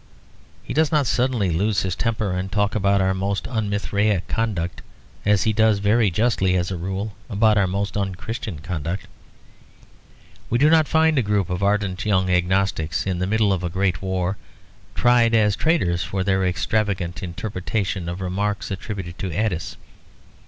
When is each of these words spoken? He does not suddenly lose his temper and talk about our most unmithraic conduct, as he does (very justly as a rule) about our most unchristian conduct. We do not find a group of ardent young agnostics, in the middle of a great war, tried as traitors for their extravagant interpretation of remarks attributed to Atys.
He 0.63 0.73
does 0.73 0.91
not 0.91 1.05
suddenly 1.05 1.51
lose 1.51 1.83
his 1.83 1.95
temper 1.95 2.31
and 2.31 2.51
talk 2.51 2.73
about 2.73 3.01
our 3.01 3.13
most 3.13 3.45
unmithraic 3.47 4.27
conduct, 4.27 4.81
as 5.27 5.43
he 5.43 5.53
does 5.53 5.77
(very 5.77 6.09
justly 6.09 6.55
as 6.57 6.71
a 6.71 6.75
rule) 6.75 7.13
about 7.29 7.55
our 7.55 7.67
most 7.67 7.95
unchristian 7.95 8.57
conduct. 8.61 9.05
We 10.49 10.57
do 10.57 10.71
not 10.71 10.87
find 10.87 11.19
a 11.19 11.21
group 11.21 11.51
of 11.51 11.61
ardent 11.61 12.03
young 12.03 12.31
agnostics, 12.31 13.05
in 13.05 13.19
the 13.19 13.27
middle 13.27 13.53
of 13.53 13.63
a 13.63 13.69
great 13.69 14.01
war, 14.01 14.37
tried 14.95 15.35
as 15.35 15.55
traitors 15.55 16.03
for 16.03 16.23
their 16.23 16.47
extravagant 16.47 17.21
interpretation 17.21 18.09
of 18.09 18.21
remarks 18.21 18.71
attributed 18.71 19.19
to 19.19 19.29
Atys. 19.31 19.75